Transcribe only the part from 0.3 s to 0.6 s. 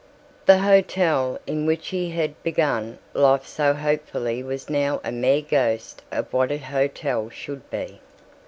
The